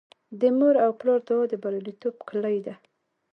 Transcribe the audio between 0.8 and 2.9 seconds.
او پلار دعا د بریالیتوب کیلي ده.